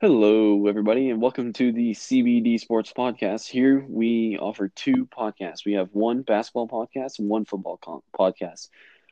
Hello, 0.00 0.68
everybody, 0.68 1.10
and 1.10 1.20
welcome 1.20 1.52
to 1.54 1.72
the 1.72 1.90
CBD 1.94 2.60
Sports 2.60 2.92
Podcast. 2.96 3.48
Here 3.48 3.84
we 3.88 4.38
offer 4.38 4.68
two 4.68 5.06
podcasts. 5.06 5.64
We 5.66 5.72
have 5.72 5.88
one 5.92 6.22
basketball 6.22 6.68
podcast 6.68 7.18
and 7.18 7.28
one 7.28 7.44
football 7.44 7.78
co- 7.78 8.04
podcast. 8.16 8.68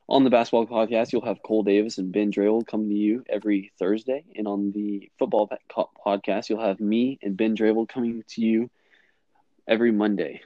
On 0.08 0.22
the 0.22 0.30
basketball 0.30 0.68
podcast, 0.68 1.12
you'll 1.12 1.26
have 1.26 1.42
Cole 1.42 1.64
Davis 1.64 1.98
and 1.98 2.12
Ben 2.12 2.30
Drayel 2.30 2.64
coming 2.64 2.90
to 2.90 2.94
you 2.94 3.24
every 3.28 3.72
Thursday. 3.76 4.24
And 4.36 4.46
on 4.46 4.70
the 4.70 5.10
football 5.18 5.50
podcast, 6.06 6.48
you'll 6.48 6.60
have 6.60 6.78
me 6.78 7.18
and 7.22 7.36
Ben 7.36 7.56
Drayel 7.56 7.88
coming 7.88 8.22
to 8.28 8.40
you 8.40 8.70
every 9.66 9.90
Monday. 9.90 10.42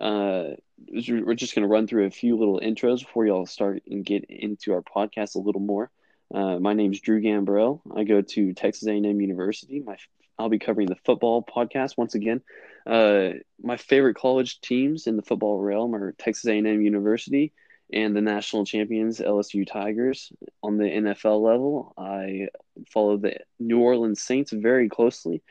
Uh, 0.00 0.50
we're 0.90 1.34
just 1.34 1.54
going 1.54 1.62
to 1.62 1.68
run 1.68 1.86
through 1.86 2.06
a 2.06 2.10
few 2.10 2.36
little 2.36 2.60
intros 2.60 3.00
before 3.00 3.26
y'all 3.26 3.46
start 3.46 3.82
and 3.88 4.04
get 4.04 4.24
into 4.24 4.72
our 4.72 4.82
podcast 4.82 5.34
a 5.34 5.40
little 5.40 5.60
more. 5.60 5.90
Uh, 6.32 6.58
my 6.58 6.74
name 6.74 6.92
is 6.92 7.00
Drew 7.00 7.20
Gambrell. 7.20 7.80
I 7.96 8.04
go 8.04 8.22
to 8.22 8.52
Texas 8.52 8.86
A&M 8.86 9.20
University. 9.20 9.80
My 9.80 9.96
I'll 10.38 10.48
be 10.48 10.58
covering 10.58 10.86
the 10.86 10.96
football 11.04 11.42
podcast 11.42 11.96
once 11.96 12.14
again. 12.14 12.42
Uh, 12.86 13.30
my 13.60 13.76
favorite 13.76 14.14
college 14.14 14.60
teams 14.60 15.06
in 15.08 15.16
the 15.16 15.22
football 15.22 15.58
realm 15.58 15.94
are 15.94 16.12
Texas 16.12 16.46
A&M 16.46 16.80
University 16.80 17.52
and 17.92 18.14
the 18.14 18.20
national 18.20 18.64
champions 18.64 19.18
LSU 19.18 19.66
Tigers. 19.66 20.32
On 20.62 20.78
the 20.78 20.84
NFL 20.84 21.42
level, 21.42 21.92
I 21.98 22.48
follow 22.92 23.16
the 23.16 23.38
New 23.58 23.80
Orleans 23.80 24.22
Saints 24.22 24.52
very 24.52 24.88
closely. 24.88 25.42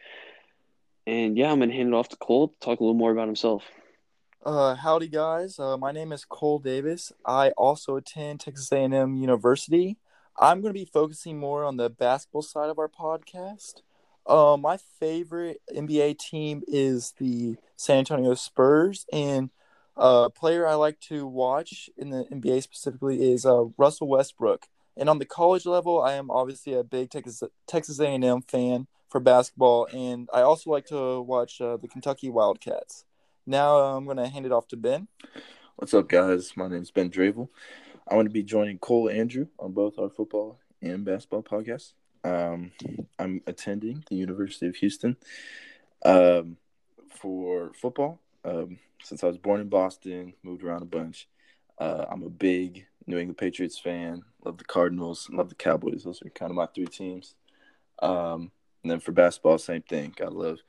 And 1.05 1.37
yeah, 1.37 1.51
I'm 1.51 1.59
gonna 1.59 1.73
hand 1.73 1.89
it 1.89 1.93
off 1.93 2.09
to 2.09 2.17
Cole 2.17 2.49
to 2.49 2.59
talk 2.59 2.79
a 2.79 2.83
little 2.83 2.93
more 2.93 3.11
about 3.11 3.27
himself. 3.27 3.63
Uh, 4.47 4.75
howdy 4.75 5.09
guys. 5.09 5.59
Uh, 5.59 5.75
my 5.75 5.91
name 5.91 6.13
is 6.13 6.23
Cole 6.23 6.57
Davis. 6.57 7.11
I 7.25 7.49
also 7.57 7.97
attend 7.97 8.39
Texas 8.39 8.71
A&M 8.71 9.17
University. 9.17 9.97
I'm 10.39 10.61
going 10.61 10.73
to 10.73 10.79
be 10.79 10.85
focusing 10.85 11.37
more 11.37 11.65
on 11.65 11.75
the 11.75 11.89
basketball 11.89 12.43
side 12.43 12.69
of 12.69 12.79
our 12.79 12.87
podcast. 12.87 13.81
Uh, 14.25 14.55
my 14.55 14.77
favorite 14.77 15.59
NBA 15.75 16.17
team 16.19 16.63
is 16.65 17.13
the 17.19 17.57
San 17.75 17.97
Antonio 17.97 18.35
Spurs, 18.35 19.05
and 19.11 19.49
a 19.97 20.29
player 20.29 20.65
I 20.65 20.75
like 20.75 21.01
to 21.01 21.27
watch 21.27 21.89
in 21.97 22.11
the 22.11 22.23
NBA 22.31 22.63
specifically 22.63 23.33
is 23.33 23.45
uh, 23.45 23.65
Russell 23.77 24.07
Westbrook. 24.07 24.67
And 24.95 25.09
on 25.09 25.19
the 25.19 25.25
college 25.25 25.65
level, 25.65 26.01
I 26.01 26.13
am 26.13 26.31
obviously 26.31 26.73
a 26.73 26.85
big 26.85 27.09
Texas 27.09 27.43
Texas 27.67 27.99
A&M 27.99 28.43
fan 28.43 28.87
for 29.09 29.19
basketball, 29.19 29.89
and 29.91 30.29
I 30.33 30.39
also 30.39 30.69
like 30.69 30.85
to 30.85 31.19
watch 31.19 31.59
uh, 31.59 31.75
the 31.75 31.89
Kentucky 31.89 32.29
Wildcats. 32.29 33.03
Now 33.49 33.77
I'm 33.77 34.03
going 34.03 34.17
to 34.17 34.27
hand 34.27 34.45
it 34.45 34.51
off 34.51 34.67
to 34.67 34.77
Ben. 34.77 35.07
What's 35.77 35.93
up, 35.93 36.09
guys? 36.09 36.51
My 36.57 36.67
name 36.67 36.81
is 36.81 36.91
Ben 36.91 37.09
Dravel. 37.09 37.47
I'm 38.05 38.17
going 38.17 38.25
to 38.25 38.31
be 38.31 38.43
joining 38.43 38.77
Cole 38.77 39.07
and 39.07 39.29
Drew 39.29 39.47
on 39.57 39.71
both 39.71 39.97
our 39.97 40.09
football 40.09 40.59
and 40.81 41.05
basketball 41.05 41.43
podcasts. 41.43 41.93
Um, 42.25 42.73
I'm 43.17 43.41
attending 43.47 44.03
the 44.09 44.17
University 44.17 44.67
of 44.67 44.75
Houston 44.75 45.15
um, 46.03 46.57
for 47.09 47.71
football. 47.73 48.19
Um, 48.43 48.79
since 49.01 49.23
I 49.23 49.27
was 49.27 49.37
born 49.37 49.61
in 49.61 49.69
Boston, 49.69 50.33
moved 50.43 50.65
around 50.65 50.81
a 50.81 50.85
bunch. 50.85 51.29
Uh, 51.77 52.03
I'm 52.11 52.23
a 52.23 52.29
big 52.29 52.85
New 53.05 53.17
England 53.17 53.37
Patriots 53.37 53.79
fan. 53.79 54.23
Love 54.43 54.57
the 54.57 54.65
Cardinals. 54.65 55.29
Love 55.31 55.47
the 55.47 55.55
Cowboys. 55.55 56.03
Those 56.03 56.21
are 56.21 56.29
kind 56.31 56.51
of 56.51 56.57
my 56.57 56.65
three 56.65 56.87
teams. 56.87 57.35
Um, 57.99 58.51
and 58.83 58.91
then 58.91 58.99
for 58.99 59.13
basketball, 59.13 59.57
same 59.57 59.83
thing. 59.83 60.15
I 60.21 60.25
love 60.25 60.59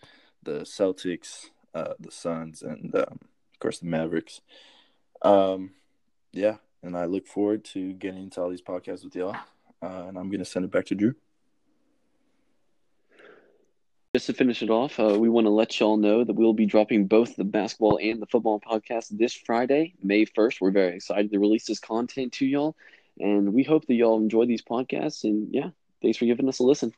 the 0.44 0.60
Celtics, 0.60 1.46
uh, 1.74 1.94
the 1.98 2.10
Suns, 2.10 2.62
and 2.62 2.94
um, 2.94 3.18
of 3.20 3.58
course 3.60 3.78
the 3.78 3.86
Mavericks. 3.86 4.40
Um, 5.22 5.72
yeah, 6.32 6.56
and 6.82 6.96
I 6.96 7.06
look 7.06 7.26
forward 7.26 7.64
to 7.66 7.92
getting 7.92 8.22
into 8.22 8.40
all 8.40 8.50
these 8.50 8.62
podcasts 8.62 9.04
with 9.04 9.16
y'all. 9.16 9.36
Uh, 9.82 10.06
and 10.08 10.18
I'm 10.18 10.28
going 10.28 10.40
to 10.40 10.44
send 10.44 10.64
it 10.64 10.70
back 10.70 10.86
to 10.86 10.94
Drew. 10.94 11.14
Just 14.14 14.26
to 14.26 14.32
finish 14.32 14.62
it 14.62 14.70
off, 14.70 14.98
uh, 14.98 15.16
we 15.18 15.28
want 15.28 15.44
to 15.46 15.50
let 15.50 15.78
y'all 15.78 15.96
know 15.96 16.24
that 16.24 16.32
we'll 16.32 16.54
be 16.54 16.66
dropping 16.66 17.06
both 17.06 17.36
the 17.36 17.44
basketball 17.44 17.98
and 18.02 18.20
the 18.20 18.26
football 18.26 18.58
podcast 18.58 19.08
this 19.10 19.34
Friday, 19.34 19.94
May 20.02 20.24
1st. 20.24 20.60
We're 20.60 20.70
very 20.70 20.96
excited 20.96 21.30
to 21.30 21.38
release 21.38 21.66
this 21.66 21.78
content 21.78 22.32
to 22.34 22.46
y'all. 22.46 22.74
And 23.20 23.52
we 23.52 23.62
hope 23.62 23.86
that 23.86 23.94
y'all 23.94 24.18
enjoy 24.18 24.46
these 24.46 24.62
podcasts. 24.62 25.24
And 25.24 25.48
yeah, 25.52 25.70
thanks 26.00 26.18
for 26.18 26.24
giving 26.24 26.48
us 26.48 26.58
a 26.58 26.62
listen. 26.62 26.94